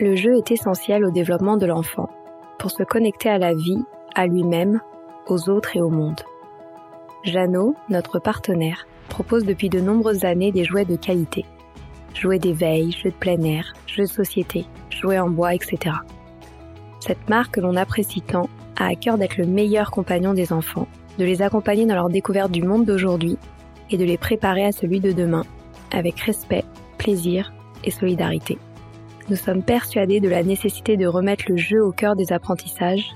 [0.00, 2.08] Le jeu est essentiel au développement de l'enfant,
[2.58, 4.80] pour se connecter à la vie, à lui-même,
[5.26, 6.22] aux autres et au monde.
[7.22, 11.44] Jeannot, notre partenaire, propose depuis de nombreuses années des jouets de qualité.
[12.14, 15.96] Jouets d'éveil, jeux de plein air, jeux de société, jouets en bois, etc.
[17.00, 18.48] Cette marque que l'on apprécie tant
[18.78, 20.88] a à cœur d'être le meilleur compagnon des enfants,
[21.18, 23.36] de les accompagner dans leur découverte du monde d'aujourd'hui
[23.90, 25.44] et de les préparer à celui de demain,
[25.92, 26.64] avec respect,
[26.96, 27.52] plaisir
[27.84, 28.56] et solidarité.
[29.28, 33.10] Nous sommes persuadés de la nécessité de remettre le jeu au cœur des apprentissages,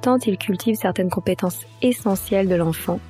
[0.00, 3.00] tant il cultive certaines compétences essentielles de l'enfant,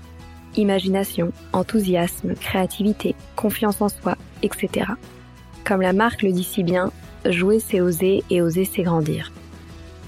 [0.57, 4.87] imagination, enthousiasme, créativité, confiance en soi, etc.
[5.65, 6.91] Comme la marque le dit si bien,
[7.27, 9.33] jouer c'est oser et oser c'est grandir.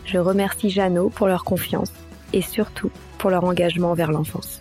[0.04, 1.92] Je remercie Jeannot pour leur confiance
[2.32, 4.60] et surtout pour leur engagement vers l'enfance.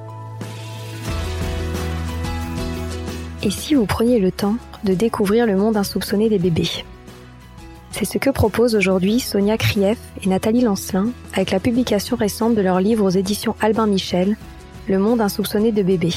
[3.43, 6.85] Et si vous preniez le temps de découvrir le monde insoupçonné des bébés?
[7.91, 12.61] C'est ce que proposent aujourd'hui Sonia Krief et Nathalie Lancelin avec la publication récente de
[12.61, 14.37] leur livre aux éditions Albin Michel,
[14.87, 16.13] Le monde insoupçonné de bébés.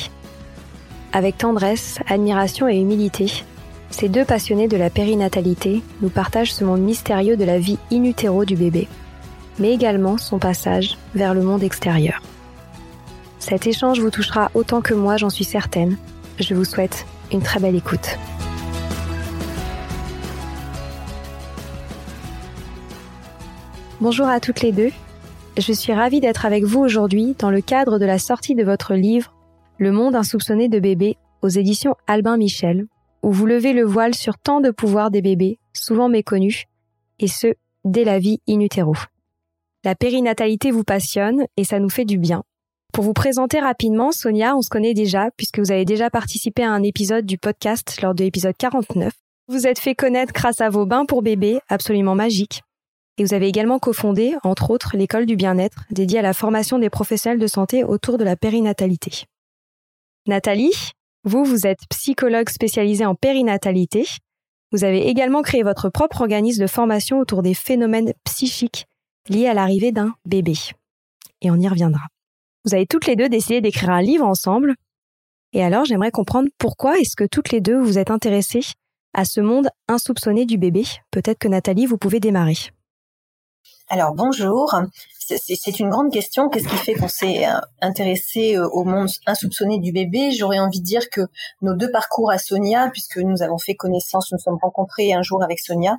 [1.12, 3.44] Avec tendresse, admiration et humilité,
[3.90, 8.04] ces deux passionnés de la périnatalité nous partagent ce monde mystérieux de la vie in
[8.04, 8.88] utero du bébé,
[9.58, 12.20] mais également son passage vers le monde extérieur.
[13.38, 15.96] Cet échange vous touchera autant que moi, j'en suis certaine.
[16.40, 17.06] Je vous souhaite
[17.42, 18.18] très belle écoute.
[24.00, 24.90] Bonjour à toutes les deux.
[25.56, 28.94] Je suis ravie d'être avec vous aujourd'hui dans le cadre de la sortie de votre
[28.94, 29.32] livre
[29.78, 32.86] Le monde insoupçonné de bébés aux éditions Albin Michel,
[33.22, 36.64] où vous levez le voile sur tant de pouvoirs des bébés, souvent méconnus,
[37.18, 37.54] et ce,
[37.84, 38.94] dès la vie in utero.
[39.84, 42.42] La périnatalité vous passionne et ça nous fait du bien.
[42.94, 46.70] Pour vous présenter rapidement, Sonia, on se connaît déjà puisque vous avez déjà participé à
[46.70, 49.12] un épisode du podcast lors de l'épisode 49.
[49.48, 52.62] Vous êtes fait connaître grâce à vos bains pour bébés absolument magiques.
[53.18, 56.88] Et vous avez également cofondé, entre autres, l'école du bien-être dédiée à la formation des
[56.88, 59.24] professionnels de santé autour de la périnatalité.
[60.28, 60.92] Nathalie,
[61.24, 64.06] vous, vous êtes psychologue spécialisée en périnatalité.
[64.70, 68.86] Vous avez également créé votre propre organisme de formation autour des phénomènes psychiques
[69.28, 70.54] liés à l'arrivée d'un bébé.
[71.40, 72.02] Et on y reviendra.
[72.64, 74.74] Vous avez toutes les deux décidé d'écrire un livre ensemble.
[75.52, 78.64] Et alors, j'aimerais comprendre pourquoi est-ce que toutes les deux vous êtes intéressées
[79.12, 80.84] à ce monde insoupçonné du bébé.
[81.10, 82.56] Peut-être que Nathalie, vous pouvez démarrer.
[83.88, 84.74] Alors bonjour,
[85.18, 86.48] c'est une grande question.
[86.48, 90.32] Qu'est-ce qui fait qu'on s'est euh, intéressé euh, au monde insoupçonné du bébé?
[90.32, 91.20] J'aurais envie de dire que
[91.60, 95.20] nos deux parcours à Sonia, puisque nous avons fait connaissance, nous nous sommes rencontrés un
[95.20, 95.98] jour avec Sonia,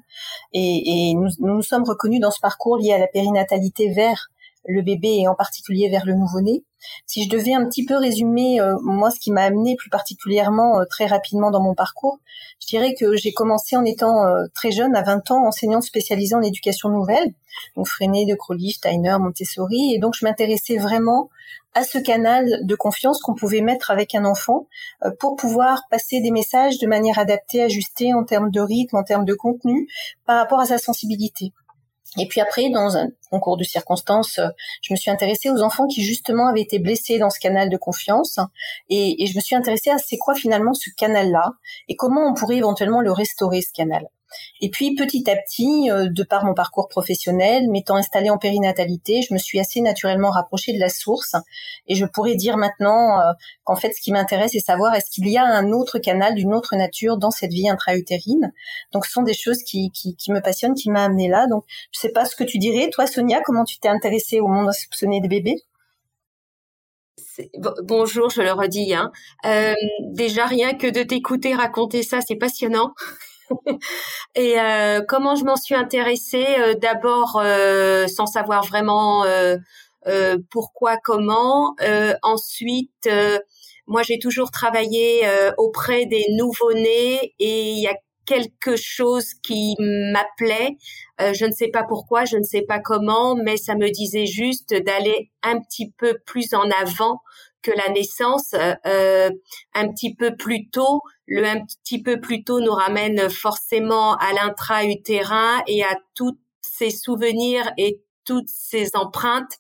[0.52, 4.30] et, nous, nous sommes reconnus dans ce parcours lié à la périnatalité vers
[4.68, 6.64] le bébé et en particulier vers le nouveau-né.
[7.06, 10.80] Si je devais un petit peu résumer euh, moi ce qui m'a amené plus particulièrement
[10.80, 12.20] euh, très rapidement dans mon parcours,
[12.62, 16.36] je dirais que j'ai commencé en étant euh, très jeune, à 20 ans, enseignante spécialisée
[16.36, 17.34] en éducation nouvelle,
[17.76, 21.30] donc Freinet, De Crowley, Steiner, Montessori, et donc je m'intéressais vraiment
[21.74, 24.68] à ce canal de confiance qu'on pouvait mettre avec un enfant
[25.20, 29.26] pour pouvoir passer des messages de manière adaptée, ajustée en termes de rythme, en termes
[29.26, 29.86] de contenu,
[30.26, 31.52] par rapport à sa sensibilité.
[32.18, 34.48] Et puis après, dans un concours de circonstances, euh,
[34.82, 37.78] je me suis intéressée aux enfants qui justement avaient été blessés dans ce canal de
[37.78, 38.40] confiance.
[38.90, 41.54] Et, et je me suis intéressée à c'est quoi finalement ce canal-là
[41.88, 44.08] et comment on pourrait éventuellement le restaurer, ce canal.
[44.62, 49.22] Et puis petit à petit, euh, de par mon parcours professionnel, m'étant installée en périnatalité,
[49.22, 51.36] je me suis assez naturellement rapprochée de la source.
[51.88, 53.32] Et je pourrais dire maintenant euh,
[53.64, 56.54] qu'en fait, ce qui m'intéresse, c'est savoir est-ce qu'il y a un autre canal d'une
[56.54, 58.52] autre nature dans cette vie intra-utérine?
[58.92, 61.48] Donc, ce sont des choses qui, qui, me passionnent, qui m'ont amené là.
[61.48, 64.48] Donc, je sais pas ce que tu dirais, toi, Sonia, comment tu t'es intéressée au
[64.48, 65.64] monde insoupçonné des bébés?
[67.84, 68.94] Bonjour, je le redis.
[68.94, 69.12] Hein.
[69.46, 72.94] Euh, déjà, rien que de t'écouter raconter ça, c'est passionnant.
[74.36, 79.26] et euh, comment je m'en suis intéressée euh, D'abord, euh, sans savoir vraiment
[80.52, 81.76] pourquoi, comment.
[82.22, 83.10] ensuite,
[83.88, 85.28] moi, j'ai toujours travaillé
[85.58, 87.96] auprès des nouveau-nés et il y a
[88.28, 90.78] quelque chose qui m'appelait.
[91.20, 94.76] je ne sais pas pourquoi, je ne sais pas comment, mais ça me disait juste
[94.76, 97.22] d'aller un petit peu plus en avant
[97.72, 99.30] la naissance, euh,
[99.74, 104.34] un petit peu plus tôt, le un petit peu plus tôt nous ramène forcément à
[104.34, 109.58] l'intra-utérin et à tous ces souvenirs et toutes ces empreintes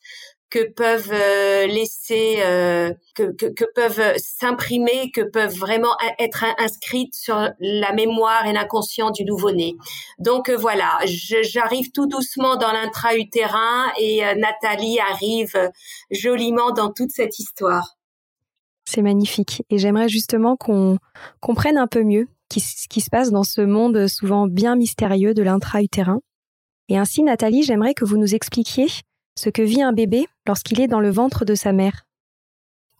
[0.55, 7.35] que peuvent euh, laisser, euh, que, que, peuvent s'imprimer, que peuvent vraiment être inscrites sur
[7.59, 9.75] la mémoire et l'inconscient du nouveau-né.
[10.17, 15.71] Donc euh, voilà, j'arrive tout doucement dans l'intra-utérin et Nathalie arrive
[16.09, 17.97] joliment dans toute cette histoire.
[18.85, 19.61] C'est magnifique.
[19.69, 20.99] Et j'aimerais justement qu'on
[21.41, 25.43] comprenne un peu mieux ce qui se passe dans ce monde souvent bien mystérieux de
[25.43, 26.21] l'intra-utérin.
[26.87, 28.87] Et ainsi, Nathalie, j'aimerais que vous nous expliquiez
[29.37, 32.05] ce que vit un bébé lorsqu'il est dans le ventre de sa mère.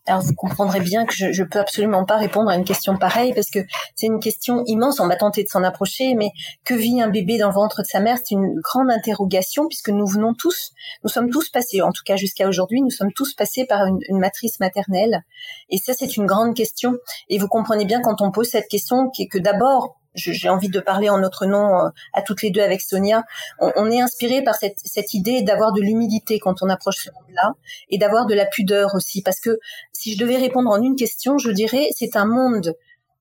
[0.07, 3.33] Alors vous comprendrez bien que je, je peux absolument pas répondre à une question pareille
[3.33, 3.59] parce que
[3.95, 4.99] c'est une question immense.
[4.99, 6.29] On va tenter de s'en approcher, mais
[6.63, 9.89] que vit un bébé dans le ventre de sa mère C'est une grande interrogation puisque
[9.89, 10.73] nous venons tous,
[11.03, 13.97] nous sommes tous passés, en tout cas jusqu'à aujourd'hui, nous sommes tous passés par une,
[14.07, 15.23] une matrice maternelle.
[15.69, 16.97] Et ça, c'est une grande question.
[17.29, 21.09] Et vous comprenez bien quand on pose cette question que d'abord j'ai envie de parler
[21.09, 23.23] en notre nom euh, à toutes les deux avec Sonia.
[23.59, 27.53] On, est inspiré par cette, cette idée d'avoir de l'humilité quand on approche ce monde-là
[27.89, 29.21] et d'avoir de la pudeur aussi.
[29.21, 29.59] Parce que
[29.91, 32.73] si je devais répondre en une question, je dirais c'est un monde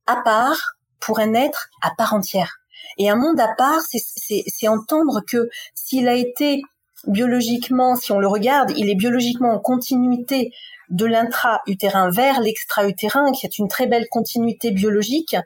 [0.06, 2.60] à part pour un être à part entière.
[2.98, 6.62] Et un monde à part, c'est entendre que s'il a été
[7.06, 10.52] biologiquement, si on le regarde, il est biologiquement en continuité
[10.90, 15.36] de l'intra-utérin vers l'extra-utérin, qui est une très belle continuité biologique.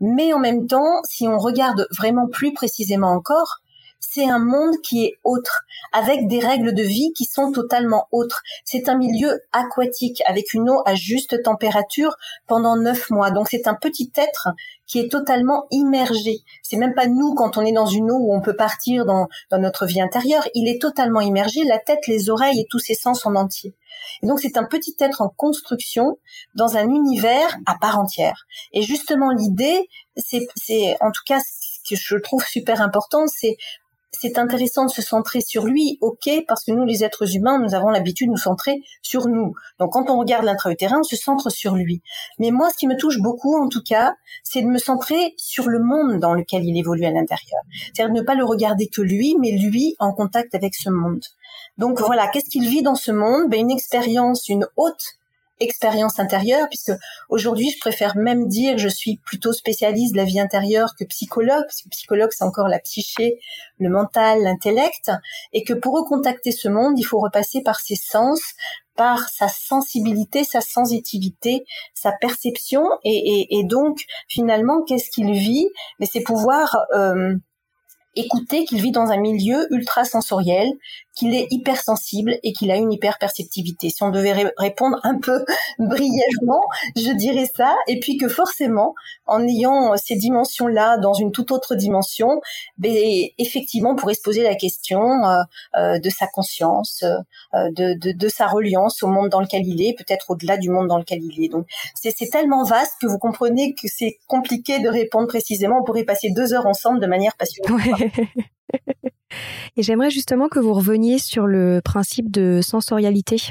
[0.00, 3.60] Mais en même temps, si on regarde vraiment plus précisément encore,
[4.14, 8.42] c'est un monde qui est autre, avec des règles de vie qui sont totalement autres.
[8.64, 13.30] C'est un milieu aquatique, avec une eau à juste température pendant neuf mois.
[13.30, 14.50] Donc c'est un petit être
[14.86, 16.40] qui est totalement immergé.
[16.62, 19.28] C'est même pas nous quand on est dans une eau où on peut partir dans,
[19.50, 20.46] dans notre vie intérieure.
[20.54, 23.74] Il est totalement immergé, la tête, les oreilles et tous ses sens en entier.
[24.22, 26.18] Et donc c'est un petit être en construction
[26.54, 28.46] dans un univers à part entière.
[28.72, 33.56] Et justement l'idée, c'est, c'est en tout cas ce que je trouve super important, c'est
[34.18, 37.74] c'est intéressant de se centrer sur lui, ok, parce que nous, les êtres humains, nous
[37.74, 39.54] avons l'habitude de nous centrer sur nous.
[39.78, 42.02] Donc, quand on regarde l'intra-utérin, on se centre sur lui.
[42.38, 45.68] Mais moi, ce qui me touche beaucoup, en tout cas, c'est de me centrer sur
[45.68, 47.60] le monde dans lequel il évolue à l'intérieur.
[47.92, 51.24] C'est-à-dire ne pas le regarder que lui, mais lui en contact avec ce monde.
[51.78, 53.48] Donc voilà, qu'est-ce qu'il vit dans ce monde?
[53.48, 55.16] Ben, Une expérience, une haute
[55.60, 56.92] expérience intérieure, puisque
[57.28, 61.04] aujourd'hui, je préfère même dire que je suis plutôt spécialiste de la vie intérieure que
[61.04, 63.38] psychologue, parce que psychologue, c'est encore la psyché,
[63.78, 65.10] le mental, l'intellect,
[65.52, 68.40] et que pour recontacter ce monde, il faut repasser par ses sens,
[68.96, 71.64] par sa sensibilité, sa sensitivité,
[71.94, 73.98] sa perception, et, donc
[74.28, 75.68] finalement, qu'est-ce qu'il vit?
[75.98, 77.34] Mais c'est pouvoir euh,
[78.16, 80.68] écouter qu'il vit dans un milieu ultra sensoriel,
[81.14, 83.90] qu'il est hypersensible et qu'il a une hyperperceptivité.
[83.90, 85.44] Si on devait répondre un peu
[85.78, 86.62] brièvement,
[86.96, 87.76] je dirais ça.
[87.86, 88.94] Et puis que forcément,
[89.26, 92.40] en ayant ces dimensions-là dans une toute autre dimension,
[92.78, 92.92] ben,
[93.38, 95.42] effectivement, on pourrait se poser la question euh,
[95.76, 99.82] euh, de sa conscience, euh, de, de, de, sa reliance au monde dans lequel il
[99.82, 101.48] est, peut-être au-delà du monde dans lequel il est.
[101.48, 105.78] Donc, c'est tellement vaste que vous comprenez que c'est compliqué de répondre précisément.
[105.80, 107.80] On pourrait passer deux heures ensemble de manière passionnante.
[109.76, 113.50] Et j'aimerais justement que vous reveniez sur le principe de sensorialité,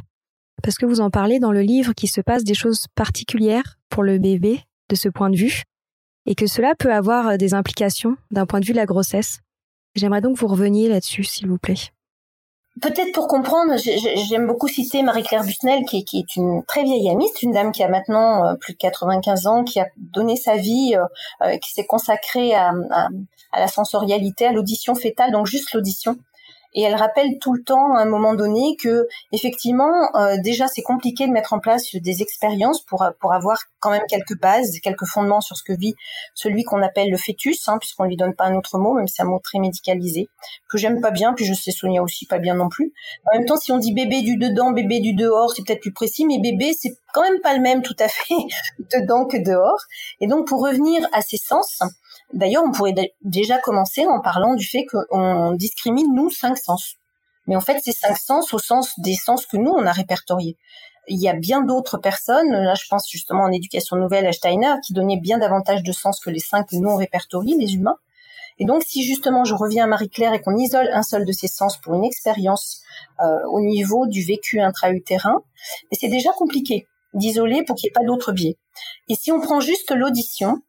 [0.61, 4.03] parce que vous en parlez dans le livre qu'il se passe des choses particulières pour
[4.03, 5.63] le bébé de ce point de vue,
[6.25, 9.39] et que cela peut avoir des implications d'un point de vue de la grossesse.
[9.95, 11.91] J'aimerais donc que vous reveniez là-dessus, s'il vous plaît.
[12.81, 17.43] Peut-être pour comprendre, j'aime beaucoup citer Marie-Claire Busnel, qui, est une très vieille amie, c'est
[17.43, 20.95] une dame qui a maintenant euh, plus de 95 ans, qui a donné sa vie,
[20.95, 21.05] euh,
[21.45, 22.73] euh, qui s'est consacrée à,
[23.53, 26.17] la sensorialité, à l'audition fétale, donc juste l'audition
[26.73, 30.81] et elle rappelle tout le temps à un moment donné que effectivement euh, déjà c'est
[30.81, 35.05] compliqué de mettre en place des expériences pour pour avoir quand même quelques bases, quelques
[35.05, 35.95] fondements sur ce que vit
[36.35, 39.21] celui qu'on appelle le fœtus, hein, puisqu'on lui donne pas un autre mot, même c'est
[39.21, 40.27] un mot très médicalisé
[40.69, 42.93] que j'aime pas bien, puis je sais Sonia aussi pas bien non plus.
[43.25, 45.93] En même temps, si on dit bébé du dedans, bébé du dehors, c'est peut-être plus
[45.93, 48.33] précis, mais bébé c'est quand même pas le même tout à fait
[48.93, 49.79] dedans que dehors.
[50.19, 51.79] Et donc pour revenir à ces sens,
[52.33, 56.95] D'ailleurs, on pourrait déjà commencer en parlant du fait qu'on discrimine, nous, cinq sens.
[57.47, 60.57] Mais en fait, ces cinq sens au sens des sens que nous, on a répertoriés.
[61.07, 64.75] Il y a bien d'autres personnes, là je pense justement en éducation nouvelle à Steiner,
[64.85, 67.97] qui donnaient bien davantage de sens que les cinq que nous on répertorie, les humains.
[68.57, 71.49] Et donc si justement je reviens à Marie-Claire et qu'on isole un seul de ces
[71.49, 72.81] sens pour une expérience
[73.19, 75.41] euh, au niveau du vécu intra-utérin,
[75.91, 78.57] c'est déjà compliqué d'isoler pour qu'il n'y ait pas d'autres biais.
[79.09, 80.61] Et si on prend juste l'audition,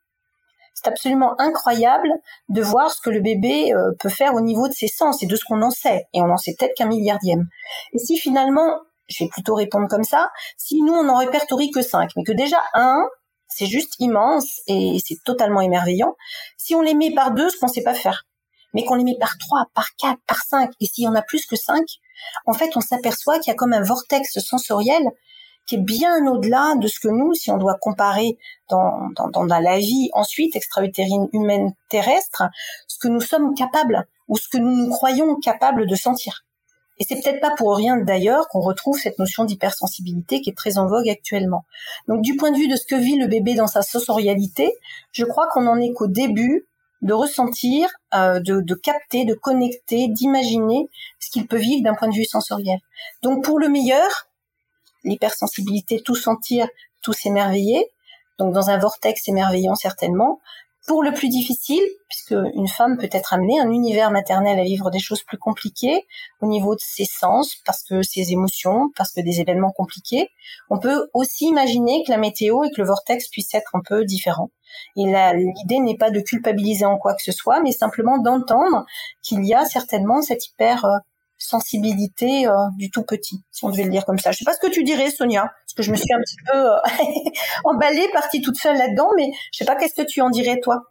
[0.74, 2.08] c'est absolument incroyable
[2.48, 5.26] de voir ce que le bébé euh, peut faire au niveau de ses sens et
[5.26, 6.06] de ce qu'on en sait.
[6.12, 7.46] Et on en sait peut-être qu'un milliardième.
[7.92, 10.30] Et si finalement je vais plutôt répondre comme ça.
[10.56, 13.06] Si nous, on n'en répertorie que 5, mais que déjà un,
[13.48, 16.16] c'est juste immense et c'est totalement émerveillant.
[16.56, 18.26] Si on les met par deux, ce qu'on sait pas faire,
[18.72, 21.22] mais qu'on les met par trois, par quatre, par cinq, et s'il y en a
[21.22, 21.84] plus que cinq,
[22.46, 25.04] en fait, on s'aperçoit qu'il y a comme un vortex sensoriel
[25.66, 29.78] qui est bien au-delà de ce que nous, si on doit comparer dans, dans, la
[29.78, 32.44] vie ensuite extra-utérine humaine terrestre,
[32.86, 36.44] ce que nous sommes capables ou ce que nous nous croyons capables de sentir.
[36.98, 40.78] Et c'est peut-être pas pour rien d'ailleurs qu'on retrouve cette notion d'hypersensibilité qui est très
[40.78, 41.64] en vogue actuellement.
[42.06, 44.72] Donc du point de vue de ce que vit le bébé dans sa sensorialité,
[45.12, 46.68] je crois qu'on en est qu'au début
[47.02, 50.88] de ressentir, euh, de, capter, de connecter, d'imaginer
[51.20, 52.78] ce qu'il peut vivre d'un point de vue sensoriel.
[53.22, 54.28] Donc pour le meilleur,
[55.04, 56.66] l'hypersensibilité, tout sentir,
[57.02, 57.86] tout s'émerveiller,
[58.38, 60.40] donc dans un vortex émerveillant certainement.
[60.86, 64.90] Pour le plus difficile, puisque une femme peut être amenée, un univers maternel à vivre
[64.90, 66.04] des choses plus compliquées
[66.42, 70.28] au niveau de ses sens, parce que ses émotions, parce que des événements compliqués,
[70.68, 74.04] on peut aussi imaginer que la météo et que le vortex puissent être un peu
[74.04, 74.50] différents.
[74.96, 78.84] Et l'idée n'est pas de culpabiliser en quoi que ce soit, mais simplement d'entendre
[79.22, 80.98] qu'il y a certainement cette hyper euh,
[81.38, 84.32] sensibilité euh, du tout petit, si on devait le dire comme ça.
[84.32, 86.36] Je sais pas ce que tu dirais, Sonia, parce que je me suis un petit
[86.46, 87.30] peu euh,
[87.64, 90.82] emballée, partie toute seule là-dedans, mais je sais pas qu'est-ce que tu en dirais, toi?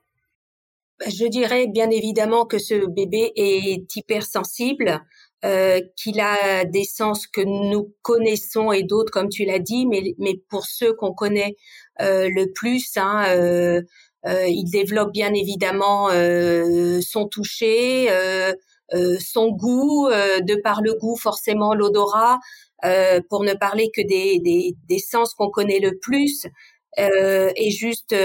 [1.06, 5.02] Je dirais bien évidemment que ce bébé est hypersensible,
[5.44, 10.14] euh, qu'il a des sens que nous connaissons et d'autres, comme tu l'as dit, mais,
[10.20, 11.56] mais pour ceux qu'on connaît
[12.00, 13.26] euh, le plus, hein,
[14.26, 16.10] il développe bien évidemment
[17.02, 18.10] son toucher,
[19.20, 22.40] son goût, euh, de par le goût forcément l'odorat,
[22.86, 26.46] euh, pour ne parler que des, des, des sens qu'on connaît le plus,
[26.98, 28.16] et juste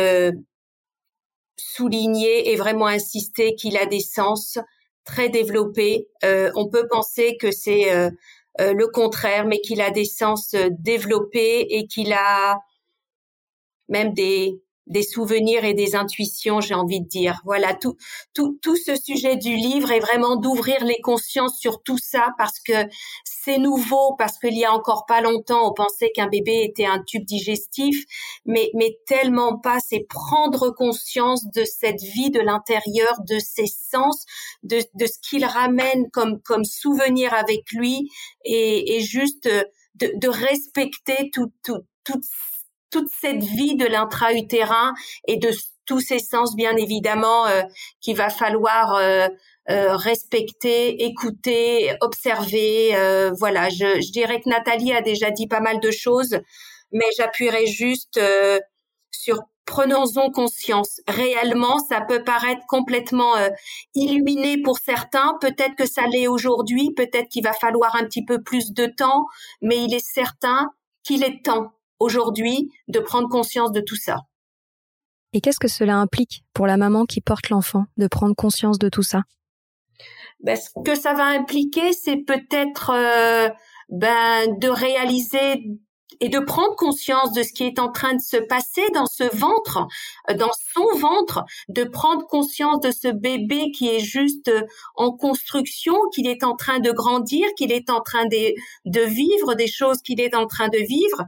[1.57, 4.59] souligner et vraiment insister qu'il a des sens
[5.05, 6.07] très développés.
[6.23, 8.11] on peut penser que c'est
[8.59, 12.59] le contraire, mais qu'il a des sens développés et qu'il a
[13.89, 17.41] même des des souvenirs et des intuitions, j'ai envie de dire.
[17.45, 17.97] Voilà, tout,
[18.35, 22.59] tout, tout ce sujet du livre est vraiment d'ouvrir les consciences sur tout ça parce
[22.61, 22.73] que
[23.25, 27.03] c'est nouveau, parce qu'il y a encore pas longtemps, on pensait qu'un bébé était un
[27.03, 28.05] tube digestif,
[28.45, 34.25] mais, mais tellement pas, c'est prendre conscience de cette vie de l'intérieur, de ses sens,
[34.63, 38.11] de, de ce qu'il ramène comme, comme souvenir avec lui
[38.45, 39.49] et, et juste
[39.95, 42.25] de, de respecter tout, tout, toute
[42.91, 44.95] toute cette vie de l'intra-utérin
[45.27, 45.51] et de
[45.89, 47.63] tous ces sens, bien évidemment, euh,
[48.01, 49.27] qu'il va falloir euh,
[49.71, 52.91] euh, respecter, écouter, observer.
[53.39, 56.39] voilà, je, je, dirais que Nathalie a déjà dit pas mal de choses,
[56.93, 58.21] mais j'appuierai juste
[59.11, 61.01] sur prenons-en conscience.
[61.07, 63.35] Réellement, ça peut paraître complètement
[63.95, 65.37] illuminé pour certains.
[65.43, 69.27] Peut-être que ça l'est aujourd'hui, peut-être qu'il va falloir un petit peu plus de temps,
[69.61, 70.71] mais il est certain
[71.05, 74.19] qu'il est temps aujourd'hui de prendre conscience de tout ça.
[75.33, 78.89] Et qu'est-ce que cela implique pour la maman qui porte l'enfant de prendre conscience de
[78.89, 79.23] tout ça?
[80.41, 83.49] Ben, Ce que ça va impliquer, c'est peut-être euh,
[83.91, 85.79] ben, de réaliser
[86.21, 89.25] et de prendre conscience de ce qui est en train de se passer dans ce
[89.37, 89.87] ventre,
[90.37, 94.63] dans son ventre, de prendre conscience de ce bébé qui est juste euh,
[94.97, 98.55] en construction, qu'il est en train de grandir, qu'il est en train de,
[98.87, 101.27] de vivre des choses qu'il est en train de vivre,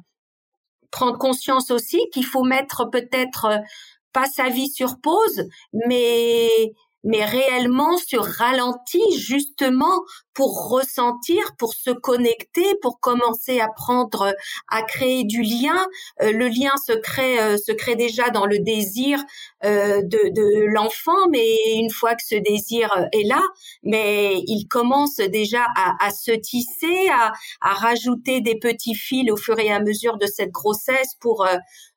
[0.90, 3.58] prendre conscience aussi qu'il faut mettre peut-être euh,
[4.12, 6.48] pas sa vie sur pause, mais
[7.04, 10.00] mais réellement sur ralenti justement
[10.34, 14.34] pour ressentir, pour se connecter, pour commencer à prendre,
[14.68, 15.86] à créer du lien.
[16.22, 19.22] Euh, le lien se crée, euh, se crée déjà dans le désir
[19.64, 23.42] euh, de, de l'enfant, mais une fois que ce désir est là,
[23.82, 29.36] mais il commence déjà à, à se tisser, à, à, rajouter des petits fils au
[29.36, 31.46] fur et à mesure de cette grossesse pour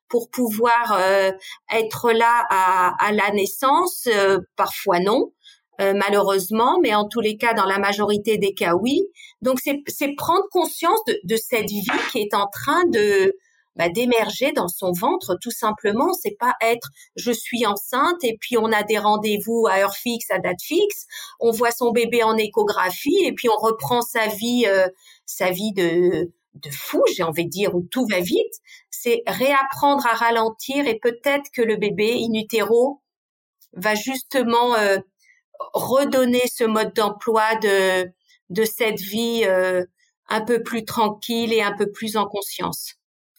[0.08, 1.30] pour pouvoir euh,
[1.72, 5.32] être là à, à la naissance, euh, parfois non.
[5.80, 9.02] Euh, malheureusement, mais en tous les cas, dans la majorité des cas, oui.
[9.42, 11.82] Donc, c'est prendre conscience de, de, cette vie
[12.12, 13.34] qui est en train de
[13.74, 16.12] bah, d'émerger dans son ventre, tout simplement.
[16.12, 20.30] C'est pas être je suis enceinte et puis on a des rendez-vous à heure fixe,
[20.30, 21.06] à date fixe.
[21.40, 24.66] On voit son bébé en échographie et puis on reprend sa vie,
[25.26, 28.54] sa vie de de fou, j'ai envie de dire, où tout va vite,
[29.04, 33.02] c'est réapprendre à ralentir et peut-être que le bébé in utero
[33.74, 34.96] va justement euh,
[35.74, 38.10] redonner ce mode d'emploi de,
[38.48, 39.84] de cette vie euh,
[40.28, 42.94] un peu plus tranquille et un peu plus en conscience.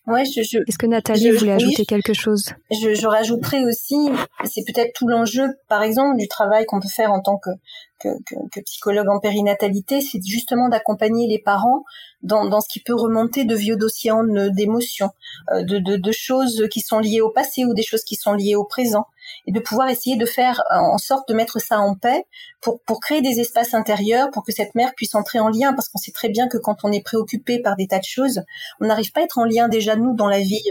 [0.06, 2.54] Ouais, je, je, Est-ce que Nathalie voulait ajouter quelque chose?
[2.70, 4.12] Je, je rajouterais aussi,
[4.44, 7.50] c'est peut-être tout l'enjeu, par exemple, du travail qu'on peut faire en tant que
[8.00, 8.10] que,
[8.52, 11.84] que, psychologue en périnatalité, c'est justement d'accompagner les parents
[12.22, 14.12] dans, dans, ce qui peut remonter de vieux dossiers
[14.52, 15.12] d'émotions,
[15.52, 18.34] euh, de, de, de, choses qui sont liées au passé ou des choses qui sont
[18.34, 19.06] liées au présent,
[19.48, 22.26] et de pouvoir essayer de faire en sorte de mettre ça en paix
[22.62, 25.90] pour, pour créer des espaces intérieurs, pour que cette mère puisse entrer en lien, parce
[25.90, 28.42] qu'on sait très bien que quand on est préoccupé par des tas de choses,
[28.80, 30.64] on n'arrive pas à être en lien déjà nous dans la vie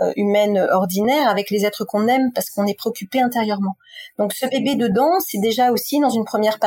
[0.00, 3.76] euh, humaine ordinaire avec les êtres qu'on aime, parce qu'on est préoccupé intérieurement.
[4.18, 6.65] Donc ce bébé dedans, c'est déjà aussi dans une première partie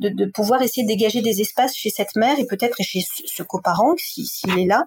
[0.00, 3.94] de, pouvoir essayer de dégager des espaces chez cette mère et peut-être chez ce coparent
[3.98, 4.84] s'il est là,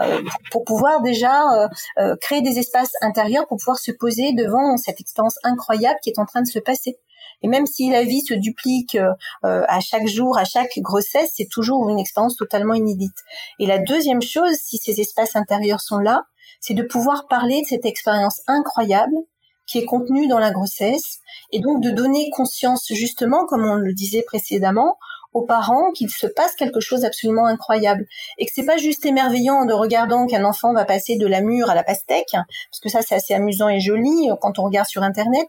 [0.00, 1.68] euh, pour pouvoir déjà euh,
[1.98, 6.18] euh, créer des espaces intérieurs pour pouvoir se poser devant cette expérience incroyable qui est
[6.18, 6.98] en train de se passer.
[7.42, 8.96] Et même si la vie se duplique
[9.42, 13.16] à chaque jour, à chaque grossesse, c'est toujours une expérience totalement inédite.
[13.58, 16.22] Et la deuxième chose, si ces espaces intérieurs sont là,
[16.60, 19.14] c'est de pouvoir parler de cette expérience incroyable
[19.72, 23.94] qui est contenue dans la grossesse, et donc de donner conscience justement, comme on le
[23.94, 24.98] disait précédemment,
[25.32, 29.64] aux parents qu'il se passe quelque chose d'absolument incroyable et que c'est pas juste émerveillant
[29.64, 33.00] de regardant qu'un enfant va passer de la mûre à la pastèque parce que ça
[33.00, 35.48] c'est assez amusant et joli euh, quand on regarde sur internet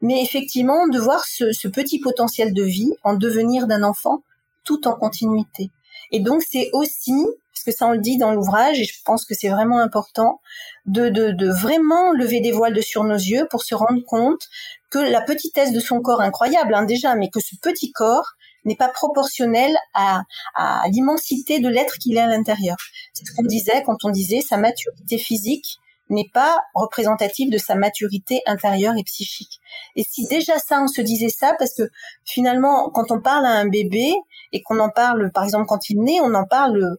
[0.00, 4.22] mais effectivement de voir ce, petit potentiel de vie en devenir d'un enfant
[4.62, 5.70] tout en continuité.
[6.12, 7.26] Et donc c'est aussi
[7.66, 10.40] que ça on le dit dans l'ouvrage et je pense que c'est vraiment important
[10.86, 14.48] de, de, de vraiment lever des voiles de sur nos yeux pour se rendre compte
[14.88, 18.32] que la petitesse de son corps incroyable hein, déjà mais que ce petit corps
[18.64, 20.22] n'est pas proportionnel à,
[20.54, 22.76] à l'immensité de l'être qu'il est à l'intérieur.
[23.12, 25.78] C'est ce qu'on disait quand on disait sa maturité physique
[26.10, 29.60] n'est pas représentative de sa maturité intérieure et psychique.
[29.96, 31.82] Et si déjà ça, on se disait ça, parce que
[32.24, 34.14] finalement, quand on parle à un bébé
[34.52, 36.96] et qu'on en parle, par exemple, quand il naît, on en parle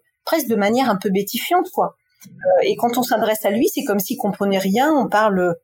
[0.48, 1.68] de manière un peu bétifiante.
[1.78, 2.30] Euh,
[2.64, 5.56] et quand on s'adresse à lui, c'est comme s'il comprenait rien, on parle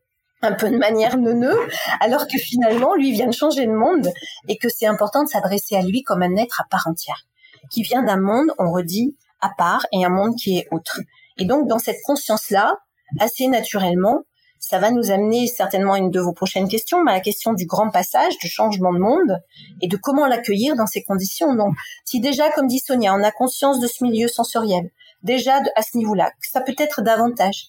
[0.41, 1.57] un peu de manière neuneux,
[2.01, 4.11] alors que finalement, lui vient de changer le monde
[4.49, 7.25] et que c'est important de s'adresser à lui comme un être à part entière,
[7.71, 10.99] qui vient d'un monde, on redit, à part et un monde qui est autre.
[11.37, 12.77] Et donc, dans cette conscience-là,
[13.19, 14.23] assez naturellement,
[14.73, 17.53] ça va nous amener certainement à une de vos prochaines questions, mais à la question
[17.53, 19.39] du grand passage, du changement de monde
[19.83, 21.53] et de comment l'accueillir dans ces conditions.
[21.53, 24.89] Donc, si déjà, comme dit Sonia, on a conscience de ce milieu sensoriel,
[25.21, 27.67] déjà à ce niveau-là, ça peut être davantage,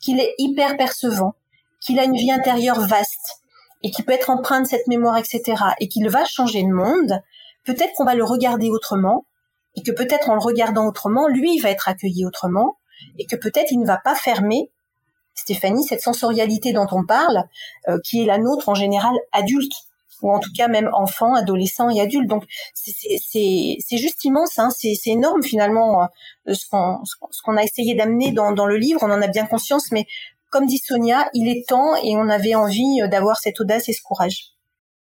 [0.00, 1.34] qu'il est hyper percevant,
[1.82, 3.42] qu'il a une vie intérieure vaste
[3.82, 7.20] et qu'il peut être empreint de cette mémoire, etc., et qu'il va changer le monde,
[7.66, 9.26] peut-être qu'on va le regarder autrement,
[9.74, 12.78] et que peut-être en le regardant autrement, lui, il va être accueilli autrement,
[13.18, 14.70] et que peut-être il ne va pas fermer,
[15.36, 17.44] Stéphanie, cette sensorialité dont on parle,
[17.88, 19.72] euh, qui est la nôtre en général adulte,
[20.22, 22.28] ou en tout cas même enfant, adolescent et adulte.
[22.28, 22.44] Donc
[22.74, 26.08] c'est juste immense, hein, c'est énorme finalement
[26.48, 29.92] euh, ce qu'on a essayé d'amener dans, dans le livre, on en a bien conscience,
[29.92, 30.06] mais
[30.50, 33.92] comme dit Sonia, il est temps et on avait envie euh, d'avoir cette audace et
[33.92, 34.52] ce courage.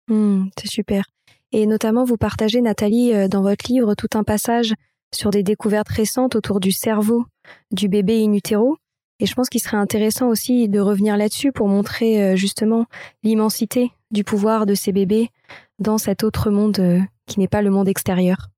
[0.08, 1.04] Hmm, c'est super.
[1.52, 4.74] Et notamment, vous partagez, Nathalie, euh, dans votre livre, tout un passage
[5.14, 7.24] sur des découvertes récentes autour du cerveau
[7.70, 8.76] du bébé in utero.
[9.20, 12.86] Et je pense qu'il serait intéressant aussi de revenir là-dessus pour montrer euh, justement
[13.22, 15.30] l'immensité du pouvoir de ces bébés
[15.78, 18.48] dans cet autre monde qui n'est pas le monde extérieur.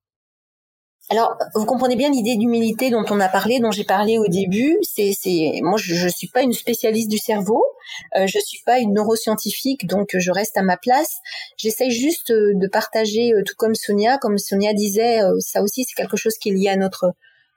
[1.09, 4.77] Alors, vous comprenez bien l'idée d'humilité dont on a parlé, dont j'ai parlé au début.
[4.83, 7.63] C'est, c'est, moi, je, ne suis pas une spécialiste du cerveau,
[8.17, 11.19] euh, je suis pas une neuroscientifique, donc je reste à ma place.
[11.59, 15.85] J'essaye juste euh, de partager, euh, tout comme Sonia, comme Sonia disait, euh, ça aussi
[15.85, 17.13] c'est quelque chose qui est lié à notre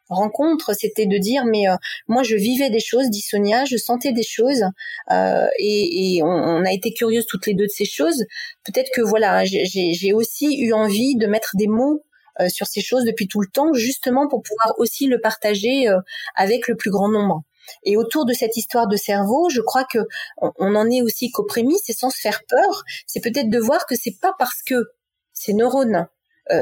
[0.10, 1.66] rencontre, c'était de dire mais
[2.08, 4.64] moi je vivais des choses, dit Sonia, je sentais des choses
[5.12, 8.26] euh, et, et on, on, a été curieuses toutes les deux de ces choses.
[8.66, 12.04] Peut-être que voilà, j'ai aussi eu envie de mettre des mots
[12.42, 16.00] euh, sur ces choses depuis tout le temps, justement pour pouvoir aussi le partager euh,
[16.36, 17.44] avec le plus grand nombre.
[17.84, 20.00] Et autour de cette histoire de cerveau, je crois que
[20.38, 23.86] on, en est aussi qu'aux prémices et sans se faire peur, c'est peut-être de voir
[23.86, 24.86] que c'est pas parce que
[25.34, 26.19] ces neurones, euh,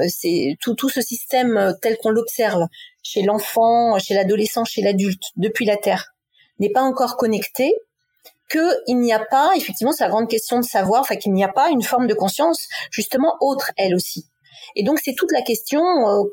[0.07, 2.67] c'est tout, tout ce système tel qu'on l'observe
[3.03, 6.13] chez l'enfant, chez l'adolescent, chez l'adulte, depuis la Terre,
[6.59, 7.73] n'est pas encore connecté,
[8.49, 11.49] qu'il n'y a pas, effectivement, c'est la grande question de savoir, enfin qu'il n'y a
[11.49, 14.25] pas une forme de conscience justement autre, elle aussi.
[14.75, 15.81] Et donc c'est toute la question.
[15.81, 16.23] Euh,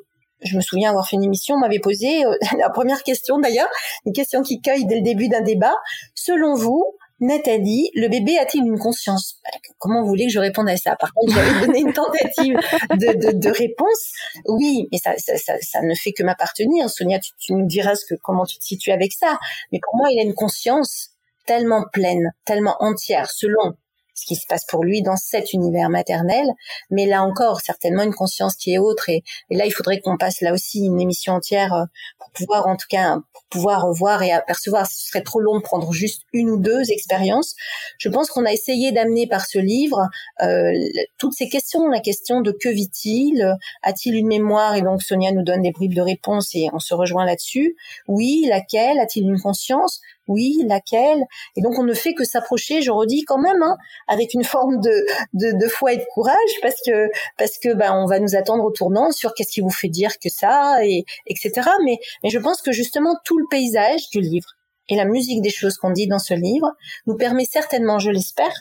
[0.42, 3.68] je me souviens avoir fait une émission, on m'avait posé euh, la première question d'ailleurs,
[4.06, 5.74] une question qui cueille dès le début d'un débat.
[6.14, 6.84] Selon vous,
[7.20, 9.40] Nathalie, le bébé a-t-il une conscience?
[9.79, 10.96] Comment vous que je réponde à ça?
[10.96, 12.57] Par contre, j'avais donné une tentative
[12.90, 14.12] de, de, de, réponse.
[14.46, 16.90] Oui, mais ça, ça, ça, ça, ne fait que m'appartenir.
[16.90, 19.38] Sonia, tu, tu nous diras ce que, comment tu te situes avec ça.
[19.72, 21.11] Mais pour moi, il a une conscience
[21.46, 23.74] tellement pleine, tellement entière, selon
[24.14, 26.46] ce qui se passe pour lui dans cet univers maternel.
[26.90, 29.09] Mais là encore, certainement une conscience qui est autre.
[29.09, 31.85] Et, là, il faudrait qu'on passe là aussi une émission entière euh,
[32.18, 34.87] pour pouvoir, en tout cas, pour pouvoir voir et apercevoir.
[34.87, 37.55] Ce serait trop long de prendre juste une ou deux expériences.
[37.98, 40.09] Je pense qu'on a essayé d'amener par ce livre
[40.42, 40.72] euh,
[41.18, 41.87] toutes ces questions.
[41.88, 43.57] La question de que vit-il?
[43.83, 44.77] A-t-il une mémoire?
[44.77, 47.77] Et donc Sonia nous donne des bribes de réponses et on se rejoint là-dessus.
[48.09, 48.98] Oui, laquelle?
[48.98, 50.00] A-t-il une conscience?
[50.28, 51.22] Oui, laquelle?
[51.56, 53.76] Et donc on ne fait que s'approcher, je redis quand même, hein,
[54.08, 57.08] avec une forme de, de, foi et de courage, parce que
[57.38, 60.18] parce que ben on va nous attendre au tournant sur qu'est-ce qui vous fait dire
[60.18, 61.68] que ça, et etc.
[61.84, 64.48] Mais mais je pense que justement tout le paysage du livre
[64.88, 66.72] et la musique des choses qu'on dit dans ce livre
[67.06, 68.52] nous permet certainement, je l'espère,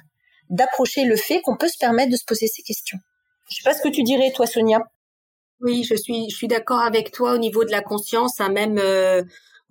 [0.50, 3.00] d'approcher le fait qu'on peut se permettre de se poser ces questions.
[3.50, 4.84] Je sais pas ce que tu dirais, toi, Sonia?
[5.62, 8.78] Oui, je suis, je suis d'accord avec toi au niveau de la conscience, hein, même
[8.78, 9.24] euh,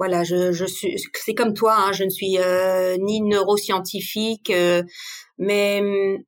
[0.03, 4.83] voilà, je, suis, c'est comme toi, hein, je ne suis euh, ni neuroscientifique, euh,
[5.39, 6.19] mais hum,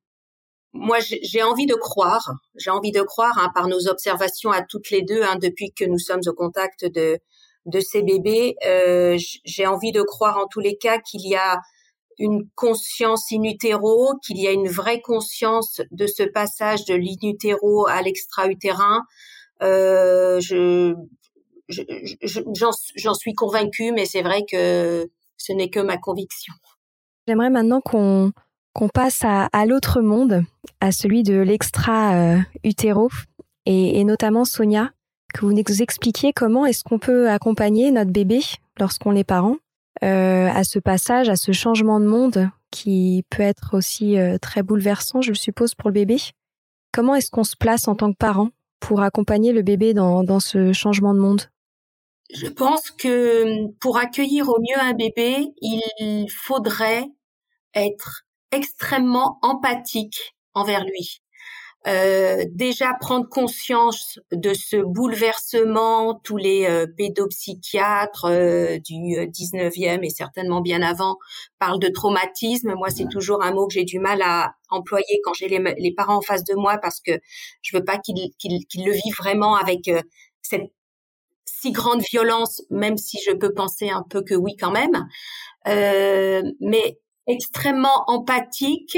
[0.71, 4.91] moi j'ai envie de croire, j'ai envie de croire hein, par nos observations à toutes
[4.91, 7.19] les deux hein, depuis que nous sommes au contact de
[7.65, 11.59] de ces bébés, euh, j'ai envie de croire en tous les cas qu'il y a
[12.17, 17.29] une conscience in utero, qu'il y a une vraie conscience de ce passage de l'in
[17.29, 19.01] utero à l'extra-utérin.
[21.69, 26.53] J'en suis convaincue, mais c'est vrai que ce n'est que ma conviction.
[27.27, 28.31] J'aimerais maintenant qu'on
[28.73, 30.43] qu'on passe à, l'autre monde,
[30.81, 33.09] à celui de l'extra-utéro,
[33.65, 34.91] et, et, notamment Sonia,
[35.33, 38.41] que vous nous expliquiez comment est-ce qu'on peut accompagner notre bébé
[38.77, 39.55] lorsqu'on est parent
[40.03, 44.61] euh, à ce passage, à ce changement de monde qui peut être aussi euh, très
[44.61, 46.17] bouleversant, je suppose, pour le bébé.
[46.91, 48.49] Comment est-ce qu'on se place en tant que parent
[48.81, 51.43] pour accompagner le bébé dans, dans ce changement de monde?
[52.33, 57.07] Je pense que pour accueillir au mieux un bébé, il faudrait
[57.73, 61.21] être extrêmement empathique envers lui.
[61.87, 70.09] Euh, déjà prendre conscience de ce bouleversement, tous les euh, pédopsychiatres euh, du 19e et
[70.09, 71.17] certainement bien avant
[71.59, 72.73] parlent de traumatisme.
[72.73, 76.17] Moi, c'est toujours un mot que j'ai du mal à employer quand j'ai les, parents
[76.17, 77.11] en face de moi parce que
[77.61, 79.91] je veux pas qu'ils qu'ils le vivent vraiment avec
[80.41, 80.71] cette
[81.45, 85.07] si grande violence, même si je peux penser un peu que oui quand même,
[85.67, 88.97] euh, mais extrêmement empathique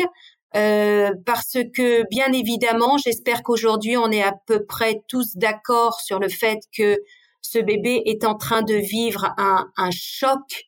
[0.55, 6.19] euh, parce que bien évidemment, j'espère qu'aujourd'hui on est à peu près tous d'accord sur
[6.19, 6.97] le fait que
[7.41, 10.65] ce bébé est en train de vivre un, un choc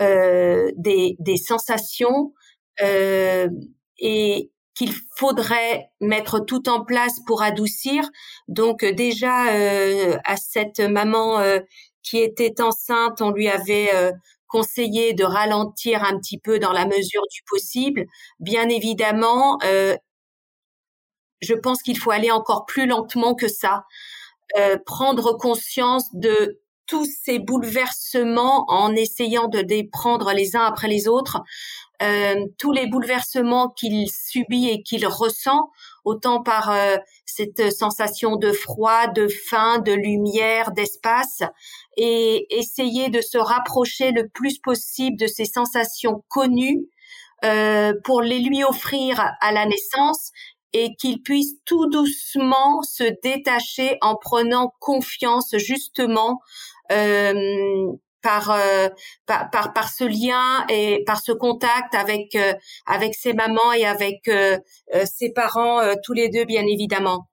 [0.00, 2.32] euh, des, des, sensations
[2.82, 3.48] euh,
[3.98, 8.02] et qu'il faudrait mettre tout en place pour adoucir.
[8.48, 11.58] Donc euh, déjà euh, à cette maman euh,
[12.02, 13.90] qui était enceinte, on lui avait
[14.46, 18.06] conseillé de ralentir un petit peu dans la mesure du possible.
[18.38, 19.58] Bien évidemment,
[21.42, 23.84] je pense qu'il faut aller encore plus lentement que ça,
[24.86, 31.06] prendre conscience de tous ces bouleversements en essayant de les prendre les uns après les
[31.06, 31.42] autres,
[32.02, 35.70] euh, tous les bouleversements qu'il subit et qu'il ressent,
[36.04, 41.42] autant par euh, cette sensation de froid, de faim, de lumière, d'espace,
[41.96, 46.86] et essayer de se rapprocher le plus possible de ces sensations connues
[47.44, 50.30] euh, pour les lui offrir à la naissance
[50.72, 56.40] et qu'il puisse tout doucement se détacher en prenant confiance justement
[56.92, 57.34] euh,
[58.22, 58.88] par, euh,
[59.26, 62.54] par, par ce lien et par ce contact avec euh,
[62.86, 64.58] avec ses mamans et avec euh,
[65.04, 67.28] ses parents tous les deux bien évidemment.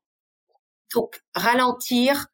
[0.94, 2.28] Donc ralentir,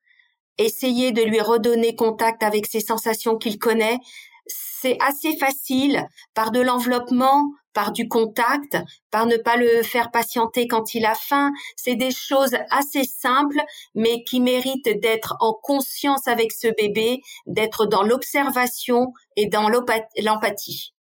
[0.57, 3.97] essayer de lui redonner contact avec ses sensations qu'il connaît,
[4.45, 8.77] c'est assez facile par de l'enveloppement, par du contact,
[9.11, 11.51] par ne pas le faire patienter quand il a faim.
[11.75, 13.61] C'est des choses assez simples,
[13.95, 20.93] mais qui méritent d'être en conscience avec ce bébé, d'être dans l'observation et dans l'empathie.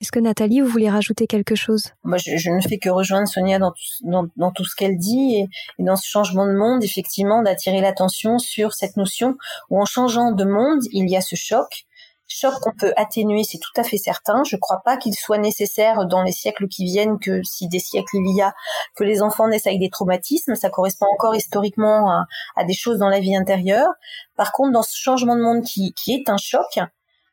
[0.00, 1.92] Est-ce que Nathalie, vous voulez rajouter quelque chose?
[2.04, 5.46] Moi, je, ne fais que rejoindre Sonia dans tout, dans, tout ce qu'elle dit et,
[5.78, 9.36] et, dans ce changement de monde, effectivement, d'attirer l'attention sur cette notion
[9.68, 11.84] où en changeant de monde, il y a ce choc,
[12.30, 14.42] choc qu'on peut atténuer, c'est tout à fait certain.
[14.44, 17.78] Je ne crois pas qu'il soit nécessaire dans les siècles qui viennent que si des
[17.78, 18.54] siècles il y a
[18.96, 20.54] que les enfants naissent avec des traumatismes.
[20.54, 22.24] Ça correspond encore historiquement
[22.56, 23.88] à, des choses dans la vie intérieure.
[24.36, 26.78] Par contre, dans ce changement de monde qui, est un choc,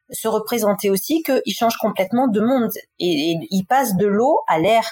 [0.10, 4.84] se représenter aussi qu'il change complètement de monde et il passe de l'eau à l'air.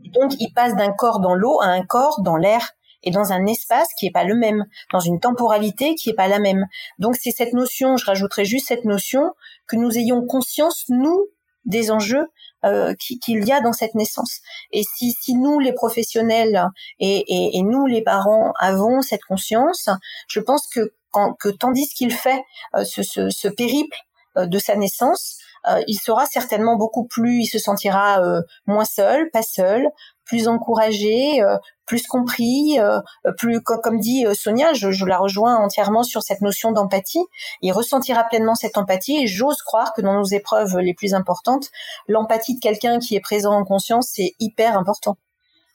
[0.00, 2.72] Donc, il passe d'un corps dans l'eau à un corps dans l'air
[3.04, 6.28] et dans un espace qui est pas le même, dans une temporalité qui est pas
[6.28, 6.66] la même.
[6.98, 9.32] Donc c'est cette notion, je rajouterai juste cette notion
[9.66, 11.28] que nous ayons conscience nous
[11.64, 12.26] des enjeux
[12.64, 14.40] euh, qu'il y a dans cette naissance.
[14.70, 19.88] Et si, si nous, les professionnels et, et, nous, les parents, avons cette conscience,
[20.28, 20.92] je pense que,
[21.38, 22.42] que tandis qu'il fait
[22.74, 23.96] euh, ce, ce, ce, périple
[24.36, 25.38] euh, de sa naissance,
[25.86, 28.20] il sera certainement beaucoup plus, il se sentira
[28.66, 29.88] moins seul, pas seul,
[30.24, 31.56] plus encouragé, euh,
[31.86, 33.00] plus compris, euh,
[33.36, 37.24] plus comme dit euh, Sonia, je, je, la rejoins entièrement sur cette notion d'empathie.
[37.62, 41.68] Il ressentira pleinement cette empathie et j'ose croire que dans nos épreuves les plus importantes,
[42.08, 45.16] l'empathie de quelqu'un qui est présent en conscience c'est hyper important.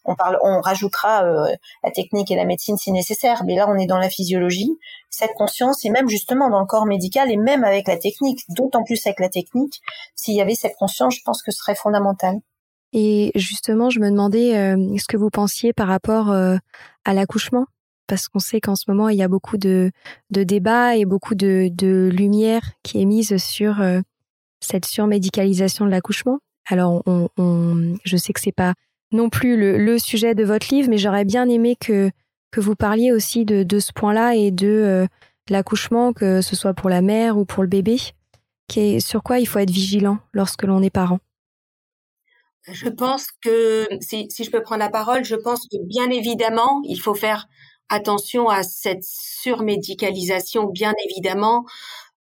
[0.05, 1.23] On parle, on rajoutera
[1.83, 4.71] la technique et la médecine si nécessaire, mais là on est dans la physiologie,
[5.09, 8.83] cette conscience et même justement dans le corps médical et même avec la technique, d'autant
[8.83, 9.81] plus avec la technique,
[10.15, 12.39] s'il y avait cette conscience, je pense que ce serait fondamental.
[12.93, 16.58] Et justement, je me demandais euh, ce que vous pensiez par rapport euh,
[17.06, 17.67] à l'accouchement,
[18.08, 19.91] parce qu'on sait qu'en ce moment, il y a beaucoup de,
[20.32, 24.02] de débats et beaucoup de, de, lumière qui est mise sur euh,
[24.60, 26.39] cette surmédicalisation de l'accouchement.
[26.67, 28.73] Alors, on, on, je sais que c'est pas
[29.12, 32.10] non plus le, le, sujet de votre livre, mais j'aurais bien aimé que,
[32.52, 35.08] que vous parliez aussi de, de ce point-là et de
[35.49, 37.97] l'accouchement, que ce soit pour la mère ou pour le bébé,
[38.67, 41.19] qui est, sur quoi il faut être vigilant lorsque l'on est parent?
[42.71, 46.99] Je pense que, si, je peux prendre la parole, je pense que bien évidemment, il
[46.99, 47.47] faut faire
[47.89, 51.65] attention à cette surmédicalisation, bien évidemment.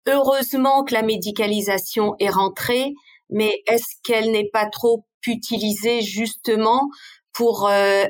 [0.06, 2.94] Heureusement que la médicalisation est rentrée,
[3.30, 6.90] mais est-ce qu'elle n'est pas trop utilisée justement
[7.34, 8.06] pour euh,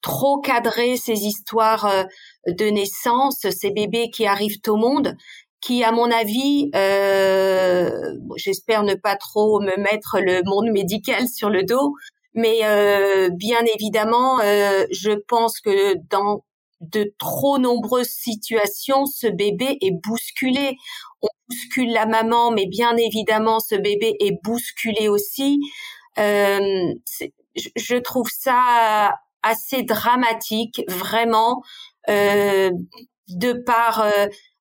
[0.00, 2.04] trop cadrer ces histoires euh,
[2.46, 5.16] de naissance, ces bébés qui arrivent au monde?
[5.64, 7.90] Qui, à mon avis, euh,
[8.36, 11.94] j'espère ne pas trop me mettre le monde médical sur le dos,
[12.34, 16.44] mais euh, bien évidemment, euh, je pense que dans
[16.82, 20.76] de trop nombreuses situations, ce bébé est bousculé.
[21.22, 25.60] On bouscule la maman, mais bien évidemment, ce bébé est bousculé aussi.
[26.18, 26.92] Euh,
[27.56, 31.62] je trouve ça assez dramatique, vraiment,
[32.10, 32.70] euh,
[33.28, 34.04] de par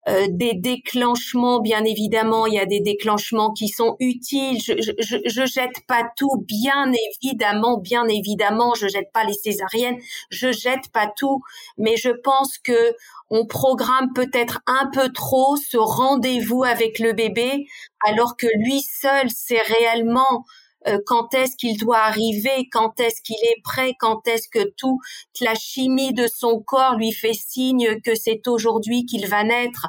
[0.09, 4.61] euh, des déclenchements, bien évidemment, il y a des déclenchements qui sont utiles.
[4.61, 9.97] Je, je, je, jette pas tout, bien évidemment, bien évidemment, je jette pas les césariennes,
[10.29, 11.41] je jette pas tout,
[11.77, 12.93] mais je pense que
[13.29, 17.65] on programme peut-être un peu trop ce rendez-vous avec le bébé,
[18.05, 20.45] alors que lui seul sait réellement
[20.87, 24.99] euh, quand est-ce qu'il doit arriver, quand est-ce qu'il est prêt, quand est-ce que toute
[25.41, 29.87] la chimie de son corps lui fait signe que c'est aujourd'hui qu'il va naître?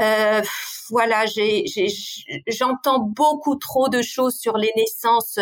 [0.00, 0.42] Euh,
[0.88, 1.24] voilà,
[2.46, 5.38] j'entends beaucoup trop de choses sur les naissances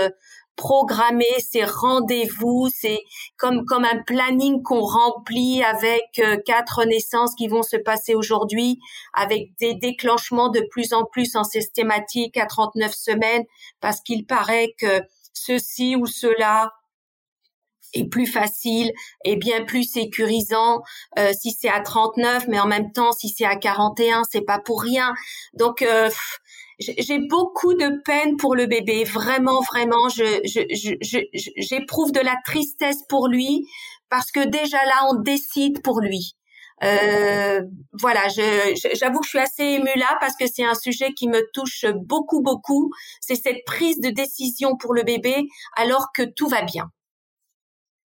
[0.61, 3.01] programmer ces rendez-vous, c'est
[3.38, 8.79] comme comme un planning qu'on remplit avec euh, quatre naissances qui vont se passer aujourd'hui,
[9.14, 13.44] avec des déclenchements de plus en plus en systématique à 39 semaines,
[13.81, 15.01] parce qu'il paraît que
[15.33, 16.70] ceci ou cela
[17.94, 18.92] est plus facile
[19.25, 20.83] et bien plus sécurisant
[21.18, 24.59] euh, si c'est à 39 mais en même temps si c'est à 41 c'est pas
[24.59, 25.14] pour rien.
[25.55, 26.11] Donc euh,
[26.81, 30.09] j'ai beaucoup de peine pour le bébé, vraiment, vraiment.
[30.09, 30.40] Je,
[31.57, 33.66] j'éprouve de la tristesse pour lui
[34.09, 36.37] parce que déjà là, on décide pour lui.
[36.83, 37.61] Euh,
[37.93, 41.43] voilà, j'avoue que je suis assez émue là parce que c'est un sujet qui me
[41.53, 42.90] touche beaucoup, beaucoup.
[43.21, 46.85] C'est cette prise de décision pour le bébé alors que tout va bien.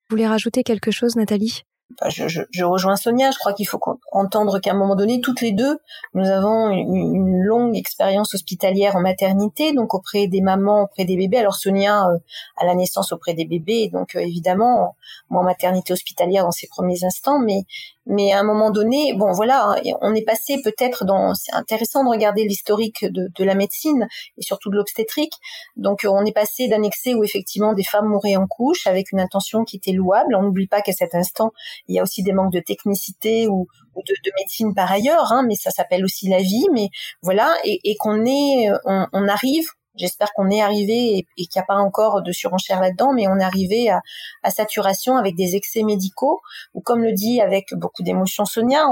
[0.09, 1.63] Vous voulez rajouter quelque chose, Nathalie?
[2.09, 3.79] Je, je, rejoins Sonia, je crois qu'il faut
[4.11, 5.77] entendre qu'à un moment donné, toutes les deux,
[6.13, 11.37] nous avons une, longue expérience hospitalière en maternité, donc auprès des mamans, auprès des bébés.
[11.37, 12.17] Alors Sonia euh,
[12.57, 14.95] à la naissance auprès des bébés, donc euh, évidemment,
[15.29, 17.65] moi maternité hospitalière dans ses premiers instants, mais
[18.05, 21.33] mais à un moment donné, bon voilà, on est passé peut-être dans.
[21.33, 25.33] C'est intéressant de regarder l'historique de, de, la médecine et surtout de l'obstétrique.
[25.75, 29.19] Donc on est passé d'un excès où effectivement des femmes mouraient en couche avec une
[29.19, 30.35] intention qui était louable.
[30.35, 31.51] On n'oublie pas qu'à cet instant,
[31.87, 35.31] il y a aussi des manques de technicité ou, ou de, de, médecine par ailleurs,
[35.31, 36.65] hein, mais ça s'appelle aussi la vie.
[36.73, 36.89] Mais
[37.21, 41.61] voilà, et, et qu'on est, on, on arrive J'espère qu'on est arrivé et, qu'il n'y
[41.61, 44.01] a pas encore de surenchère là-dedans, mais on est arrivé à,
[44.43, 46.41] à, saturation avec des excès médicaux,
[46.73, 48.85] ou comme le dit avec beaucoup d'émotion Sonia,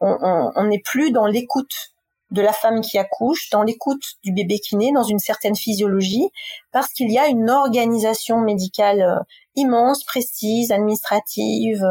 [0.00, 1.92] on n'est plus dans l'écoute
[2.30, 6.28] de la femme qui accouche, dans l'écoute du bébé qui naît, dans une certaine physiologie,
[6.72, 9.22] parce qu'il y a une organisation médicale euh,
[9.56, 11.84] immense, précise, administrative,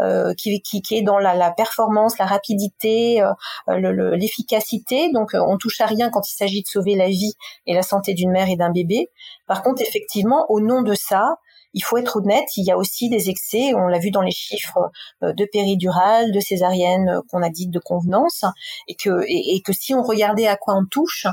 [0.00, 5.10] euh, qui, qui, qui, est dans la, la, performance, la rapidité, euh, l'efficacité.
[5.12, 7.32] Donc on touche à rien quand il s'agit de sauver la vie
[7.66, 9.08] et la santé d'une mère et d'un bébé.
[9.46, 11.36] Par contre, effectivement, au nom de ça,
[11.76, 14.32] il faut être honnête, il y a aussi des excès, on l'a vu dans les
[14.32, 14.90] chiffres
[15.22, 18.44] euh, de péridurale, de césarienne euh, qu'on a dit de convenance,
[18.88, 21.26] et que, et, que si on regardait à quoi on touche,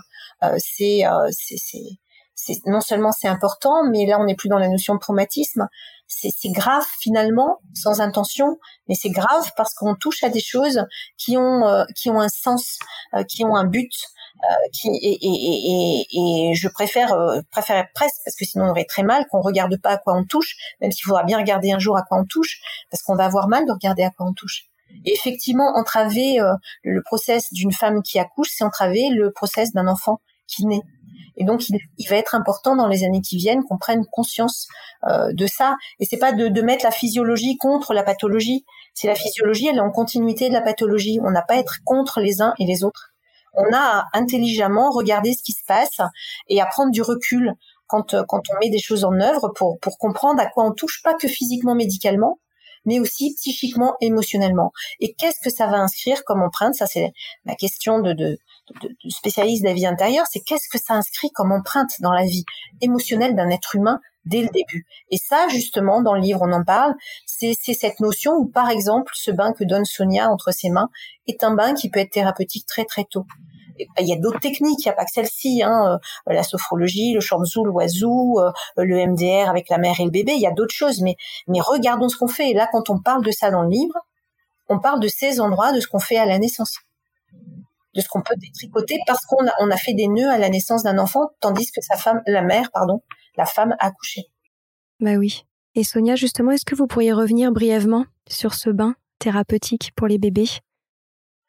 [0.43, 1.03] euh, c'est
[2.65, 5.67] non seulement c'est important, mais là on n'est plus dans la notion de traumatisme.
[6.07, 10.85] C'est grave finalement, sans intention, mais c'est grave parce qu'on touche à des choses
[11.17, 12.77] qui ont euh, qui ont un sens,
[13.15, 13.91] euh, qui ont un but.
[14.43, 17.15] Euh, qui, et, et, et, et, je préfère
[17.49, 20.25] préfère presque parce que sinon on aurait très mal qu'on regarde pas à quoi on
[20.25, 22.59] touche, même s'il faudra bien regarder un jour à quoi on touche,
[22.91, 24.65] parce qu'on va avoir mal de regarder à quoi on touche.
[25.05, 26.37] Et effectivement, entraver
[26.83, 30.83] le process d'une femme qui accouche, c'est entraver le process d'un enfant qui naît.
[31.35, 34.67] Et donc, il, va être important dans les années qui viennent qu'on prenne conscience
[35.07, 35.75] euh, de ça.
[35.99, 38.65] Et c'est pas de, de, mettre la physiologie contre la pathologie.
[38.93, 41.19] C'est la physiologie, elle est en continuité de la pathologie.
[41.23, 43.12] On n'a pas à être contre les uns et les autres.
[43.53, 45.99] On a à intelligemment regarder ce qui se passe
[46.47, 47.53] et à prendre du recul
[47.87, 51.01] quand, quand on met des choses en œuvre pour, pour comprendre à quoi on touche,
[51.03, 52.39] pas que physiquement, médicalement,
[52.85, 54.71] mais aussi psychiquement, émotionnellement.
[54.99, 56.75] Et qu'est-ce que ça va inscrire comme empreinte?
[56.75, 57.11] Ça, c'est
[57.45, 58.37] ma question de, de,
[58.81, 62.23] de, spécialiste de la vie intérieure, c'est qu'est-ce que ça inscrit comme empreinte dans la
[62.23, 62.45] vie
[62.81, 64.85] émotionnelle d'un être humain dès le début.
[65.11, 66.93] Et ça, justement, dans le livre, on en parle,
[67.25, 70.89] c'est cette notion où, par exemple, ce bain que donne Sonia entre ses mains
[71.27, 73.25] est un bain qui peut être thérapeutique très très tôt.
[73.99, 77.13] Il y a d'autres techniques, il n'y a pas que celle-ci, hein, euh, la sophrologie,
[77.13, 80.47] le shamsu, le oiseau, euh, le MDR avec la mère et le bébé, il y
[80.47, 81.15] a d'autres choses, mais,
[81.47, 82.51] mais regardons ce qu'on fait.
[82.51, 83.95] Et là, quand on parle de ça dans le livre,
[84.69, 86.77] on parle de ces endroits, de ce qu'on fait à la naissance
[87.95, 90.49] de ce qu'on peut détricoter parce qu'on a, on a fait des nœuds à la
[90.49, 93.01] naissance d'un enfant, tandis que sa femme, la mère, pardon,
[93.37, 94.23] la femme a accouché.
[94.99, 95.45] Bah oui.
[95.75, 100.17] Et Sonia, justement, est-ce que vous pourriez revenir brièvement sur ce bain thérapeutique pour les
[100.17, 100.49] bébés?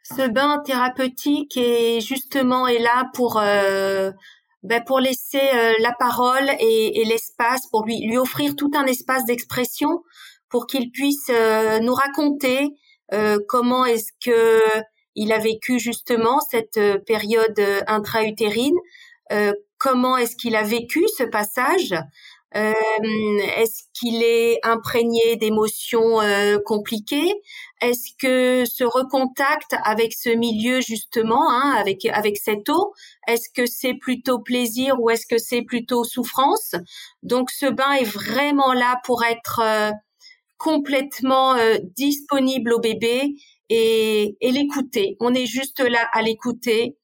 [0.03, 4.13] Ce bain thérapeutique est justement est là pour euh,
[4.63, 8.85] ben pour laisser euh, la parole et, et l'espace, pour lui lui offrir tout un
[8.85, 10.03] espace d'expression,
[10.51, 12.69] pour qu'il puisse euh, nous raconter
[13.49, 14.59] comment est-ce que
[15.15, 18.77] il a vécu justement cette euh, période euh, intra-utérine.
[19.33, 21.95] Euh, comment est-ce qu'il a vécu ce passage?
[22.57, 26.21] Est-ce qu'il est imprégné d'émotions
[26.65, 27.35] compliquées?
[27.83, 32.95] Est-ce que ce recontact avec ce milieu justement, hein, avec avec cette eau,
[33.27, 36.77] est-ce que c'est plutôt plaisir ou est-ce que c'est plutôt souffrance?
[37.25, 39.61] Donc ce bain est vraiment là pour être
[40.57, 41.57] complètement
[41.97, 43.35] disponible au bébé
[43.71, 45.17] et, l'écouter.
[45.21, 46.97] On est juste là à l'écouter,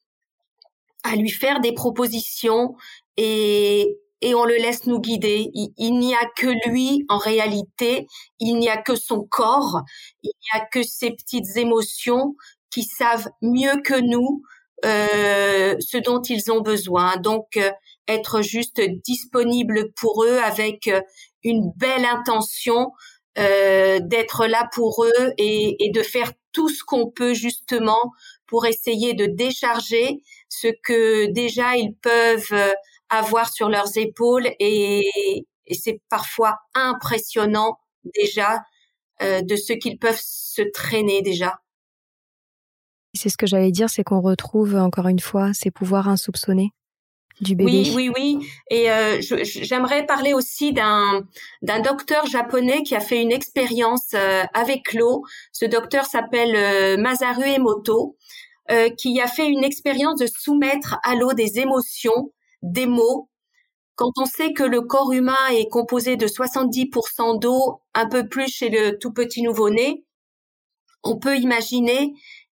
[1.03, 2.75] à lui faire des propositions
[3.17, 5.51] et, et on le laisse nous guider.
[5.55, 8.07] Il, n'y a que lui en réalité,
[8.39, 9.83] il n'y a que son corps,
[10.23, 12.37] il n'y a que ses petites émotions
[12.71, 14.43] qui savent mieux que nous
[14.85, 17.17] euh, ce dont ils ont besoin.
[17.17, 17.71] Donc euh,
[18.09, 21.01] être juste disponible pour eux avec euh,
[21.43, 22.93] une belle intention
[23.39, 28.13] euh, d'être là pour eux et, et, de faire tout ce qu'on peut justement
[28.47, 32.73] pour essayer de décharger ce que déjà ils peuvent euh,
[33.09, 38.63] avoir sur leurs épaules et, et c'est parfois impressionnant déjà
[39.23, 41.61] euh, de ce qu'ils peuvent se traîner déjà.
[43.15, 46.73] C'est ce que j'allais dire, c'est qu'on retrouve encore une fois ces pouvoirs insoupçonnés
[47.59, 48.39] oui, oui, oui.
[48.71, 51.23] Et euh, j'aimerais parler aussi d'un
[51.63, 55.25] d'un docteur japonais qui a fait une expérience euh, avec l'eau.
[55.53, 58.17] Ce docteur s'appelle euh, Masaru Emoto,
[58.71, 63.29] euh, qui a fait une expérience de soumettre à l'eau des émotions, des mots.
[63.97, 68.49] Quand on sait que le corps humain est composé de 70% d'eau, un peu plus
[68.49, 70.05] chez le tout petit nouveau-né,
[71.03, 72.13] on peut imaginer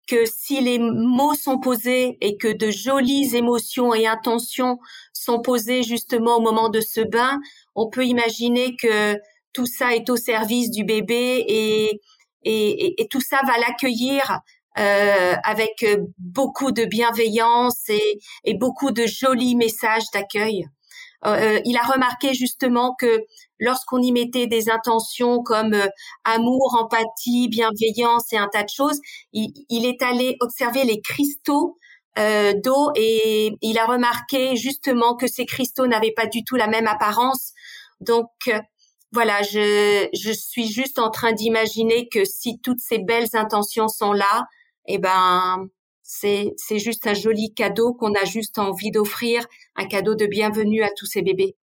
[0.08, 4.78] que si les mots sont posés et que de jolies émotions et intentions
[5.12, 7.40] sont posées justement au moment de ce bain,
[7.74, 9.16] on peut imaginer que
[9.52, 12.00] tout ça est au service du bébé et,
[12.42, 14.40] et, et tout ça va l'accueillir
[14.78, 15.84] euh, avec
[16.18, 20.64] beaucoup de bienveillance et, et beaucoup de jolis messages d'accueil.
[21.24, 23.20] Euh, il a remarqué justement que
[23.62, 25.86] lorsqu'on y mettait des intentions comme euh,
[26.24, 29.00] amour, empathie, bienveillance et un tas de choses,
[29.32, 31.78] il, est allé observer les cristaux
[32.18, 36.66] euh, d'eau et il a remarqué justement que ces cristaux n'avaient pas du tout la
[36.66, 37.52] même apparence.
[38.00, 38.28] Donc
[39.12, 44.12] voilà, je, je suis juste en train d'imaginer que si toutes ces belles intentions sont
[44.12, 44.46] là,
[44.86, 45.68] eh ben
[46.02, 49.46] c'est c'est juste un joli cadeau qu'on a juste envie d'offrir,
[49.76, 51.56] un cadeau de bienvenue à tous ces bébés.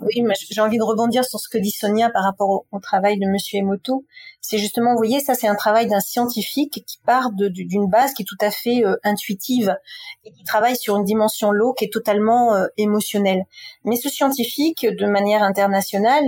[0.00, 3.26] Oui, j'ai envie de rebondir sur ce que dit Sonia par rapport au, travail de
[3.26, 4.04] Monsieur Emoto.
[4.40, 8.22] C'est justement, vous voyez, ça c'est un travail d'un scientifique qui part d'une base qui
[8.22, 9.76] est tout à fait euh, intuitive
[10.24, 13.44] et qui travaille sur une dimension low qui est totalement euh, émotionnelle.
[13.84, 16.24] Mais ce scientifique, de manière internationale,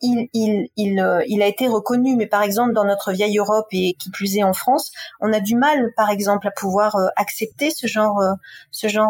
[0.00, 3.66] il, il, il, euh, il, a été reconnu, mais par exemple dans notre vieille Europe
[3.72, 7.08] et qui plus est en France, on a du mal, par exemple, à pouvoir euh,
[7.16, 8.32] accepter ce genre, euh,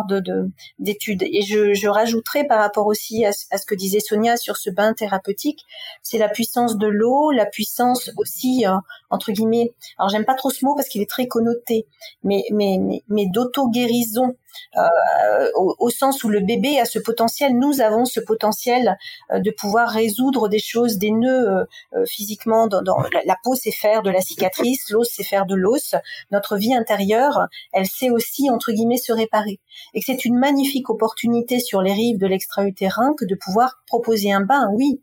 [0.09, 1.22] de d'études.
[1.22, 4.95] Et je, je rajouterai par rapport aussi à, ce que disait Sonia sur ce bain
[4.95, 5.64] thérapeutique,
[6.03, 8.64] c'est la puissance de l'eau, la puissance aussi
[9.11, 9.74] entre guillemets.
[9.99, 11.86] Alors j'aime pas trop ce mot parce qu'il est très connoté,
[12.22, 14.36] mais mais mais, mais d'auto guérison
[14.76, 18.96] euh, au, sens où le bébé a ce potentiel, nous avons ce potentiel
[19.32, 22.66] euh, de pouvoir résoudre des choses, des nœuds euh, physiquement.
[22.66, 22.82] Dans,
[23.24, 25.94] la, peau sait faire de la cicatrice, l'os sait faire de l'os.
[26.30, 29.61] Notre vie intérieure, elle sait aussi entre guillemets se réparer.
[29.94, 34.42] Et c'est une magnifique opportunité sur les rives de l'extra-utérin que de pouvoir proposer un
[34.42, 35.00] bain, oui.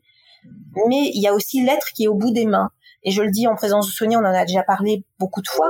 [0.88, 2.70] Mais il y a aussi l'être qui est au bout des mains
[3.06, 5.48] et je le dis en présence de Sonia, on en a déjà parlé beaucoup de
[5.48, 5.70] fois,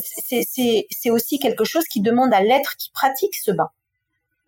[0.00, 3.68] c'est aussi quelque chose qui demande à l'être qui pratique ce bain.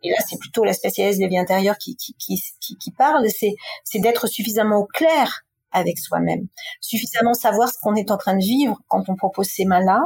[0.03, 4.79] Et là, c'est plutôt la spécialiste des vies intérieures qui, qui, parle, c'est d'être suffisamment
[4.79, 6.49] au clair avec soi-même,
[6.81, 10.01] suffisamment savoir ce qu'on est en train de vivre quand on propose ces mains-là,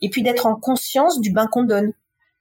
[0.00, 1.92] et puis d'être en conscience du bain qu'on donne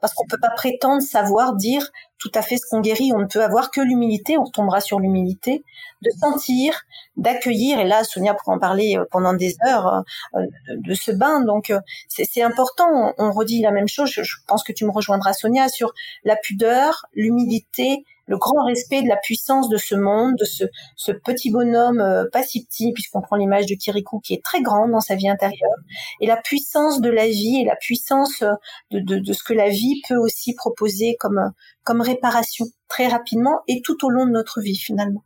[0.01, 3.11] parce qu'on peut pas prétendre savoir dire tout à fait ce qu'on guérit.
[3.13, 5.63] On ne peut avoir que l'humilité, on retombera sur l'humilité,
[6.01, 6.81] de sentir,
[7.17, 7.79] d'accueillir.
[7.79, 10.03] Et là, Sonia pourra en parler euh, pendant des heures
[10.35, 10.45] euh,
[10.75, 11.41] de ce bain.
[11.41, 11.79] Donc, euh,
[12.09, 13.13] c'est important.
[13.17, 14.11] On redit la même chose.
[14.11, 15.93] Je pense que tu me rejoindras, Sonia, sur
[16.23, 20.63] la pudeur, l'humilité, le grand respect de la puissance de ce monde, de ce,
[20.95, 24.61] ce petit bonhomme euh, pas si petit, puisqu'on prend l'image de Kirikou qui est très
[24.61, 25.75] grande dans sa vie intérieure,
[26.21, 28.53] et la puissance de la vie et la puissance euh,
[28.91, 31.49] de, de, de ce que la vie peut aussi proposer comme, euh,
[31.83, 35.25] comme réparation très rapidement et tout au long de notre vie finalement.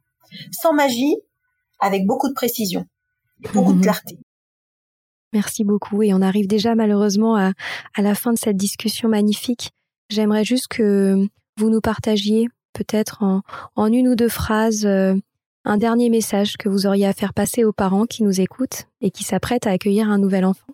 [0.51, 1.15] Sans magie,
[1.79, 2.85] avec beaucoup de précision,
[3.53, 3.83] beaucoup de mhm.
[3.83, 4.17] clarté.
[5.31, 6.01] Merci beaucoup.
[6.01, 7.51] Et on arrive déjà malheureusement à,
[7.93, 9.71] à la fin de cette discussion magnifique.
[10.09, 11.27] J'aimerais juste que
[11.57, 13.23] vous nous partagiez peut-être
[13.75, 15.15] en, une ou deux phrases euh,
[15.63, 19.09] un dernier message que vous auriez à faire passer aux parents qui nous écoutent et
[19.09, 20.73] qui s'apprêtent à accueillir un nouvel enfant.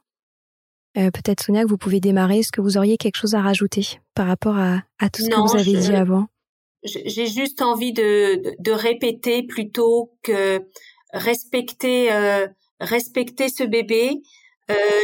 [0.98, 2.40] Euh, peut-être Sonia, que vous pouvez démarrer.
[2.40, 4.82] Est-ce que vous auriez quelque chose à rajouter par rapport à,
[5.14, 6.28] tout ce que vous avez dit avant?
[6.84, 10.60] J'ai juste envie de, de, répéter plutôt que
[11.14, 12.48] respecter, euh,
[12.82, 14.22] respecter ce bébé.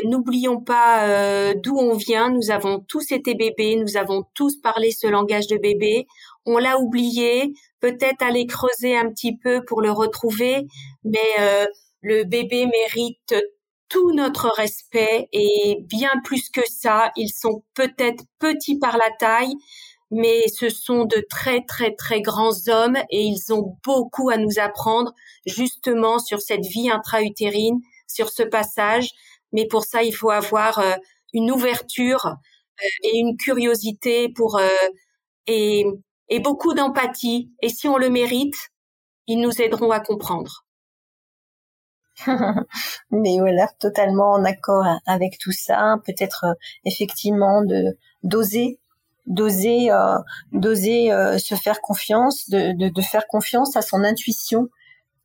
[0.05, 2.29] N'oublions pas d'où on vient.
[2.29, 3.75] Nous avons tous été bébés.
[3.75, 6.07] Nous avons tous parlé ce langage de bébé
[6.47, 10.65] on l'a oublié, peut-être aller creuser un petit peu pour le retrouver,
[11.03, 11.65] mais euh,
[12.01, 13.35] le bébé mérite
[13.89, 19.53] tout notre respect et bien plus que ça, ils sont peut-être petits par la taille,
[20.09, 24.57] mais ce sont de très très très grands hommes et ils ont beaucoup à nous
[24.57, 25.13] apprendre
[25.45, 29.09] justement sur cette vie intra-utérine, sur ce passage.
[29.51, 30.95] Mais pour ça, il faut avoir euh,
[31.33, 34.59] une ouverture euh, et une curiosité pour
[35.47, 35.85] et
[36.29, 37.51] et beaucoup d'empathie.
[37.61, 38.55] Et si on le mérite,
[39.27, 40.65] ils nous aideront à comprendre.
[43.11, 45.97] Mais voilà, totalement en accord avec tout ça.
[46.05, 46.53] Peut-être euh,
[46.85, 48.79] effectivement de d'oser,
[49.27, 50.17] d'oser, euh,
[50.51, 54.69] d'oser euh, se faire confiance, de, faire confiance à son intuition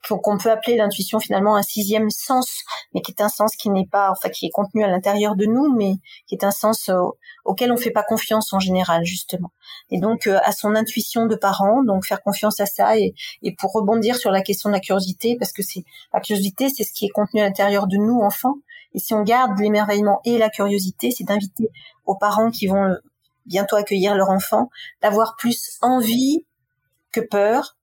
[0.08, 3.86] qu'on peut appeler l'intuition finalement un sixième sens, mais qui est un sens qui n'est
[3.86, 5.94] pas, enfin qui est contenu à l'intérieur de nous, mais
[6.26, 7.00] qui est un sens euh,
[7.44, 9.52] auquel on fait pas confiance en général justement.
[9.90, 13.54] Et donc euh, à son intuition de parent, donc faire confiance à ça et, et
[13.54, 16.92] pour rebondir sur la question de la curiosité, parce que c'est la curiosité, c'est ce
[16.92, 18.56] qui est contenu à l'intérieur de nous enfants.
[18.94, 21.70] Et si on garde l'émerveillement et la curiosité, c'est d'inviter
[22.04, 22.96] aux parents qui vont euh,
[23.46, 24.68] bientôt accueillir leur enfant
[25.00, 26.44] d'avoir plus envie
[27.12, 27.76] que peur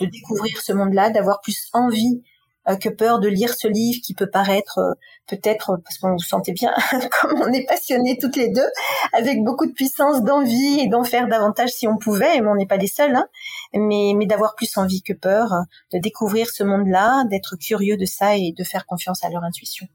[0.00, 2.22] de découvrir ce monde-là, d'avoir plus envie
[2.66, 4.94] euh, que peur de lire ce livre qui peut paraître euh,
[5.26, 6.72] peut-être euh, parce qu'on vous sentait bien
[7.20, 8.66] comme on est passionnés toutes les deux
[9.12, 12.64] avec beaucoup de puissance d'envie et d'en faire davantage si on pouvait mais on n'est
[12.64, 13.26] pas les seuls hein,
[13.74, 15.50] mais mais d'avoir plus envie que peur
[15.92, 19.86] de découvrir ce monde-là d'être curieux de ça et de faire confiance à leur intuition.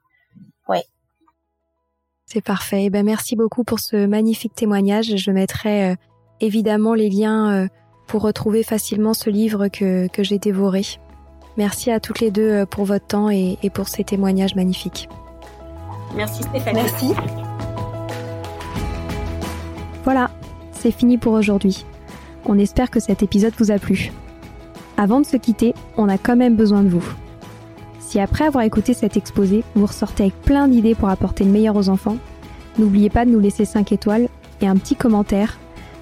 [0.67, 0.83] Ouais.
[2.27, 2.83] C'est parfait.
[2.83, 5.15] Eh ben merci beaucoup pour ce magnifique témoignage.
[5.15, 5.95] Je mettrai
[6.39, 7.67] évidemment les liens
[8.09, 10.81] pour retrouver facilement ce livre que, que j'ai dévoré.
[11.57, 15.07] Merci à toutes les deux euh, pour votre temps et, et pour ces témoignages magnifiques.
[16.15, 16.81] Merci Stéphanie.
[16.81, 17.13] Merci.
[20.03, 20.31] Voilà,
[20.71, 21.85] c'est fini pour aujourd'hui.
[22.45, 24.11] On espère que cet épisode vous a plu.
[24.97, 27.07] Avant de se quitter, on a quand même besoin de vous.
[27.99, 31.75] Si après avoir écouté cet exposé, vous ressortez avec plein d'idées pour apporter le meilleur
[31.75, 32.17] aux enfants,
[32.79, 34.29] n'oubliez pas de nous laisser 5 étoiles
[34.61, 35.59] et un petit commentaire